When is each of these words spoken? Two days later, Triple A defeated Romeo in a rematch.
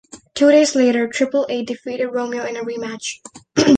Two 0.33 0.49
days 0.49 0.73
later, 0.73 1.07
Triple 1.07 1.45
A 1.47 1.63
defeated 1.63 2.07
Romeo 2.07 2.43
in 2.43 2.57
a 2.57 2.63
rematch. 2.63 3.17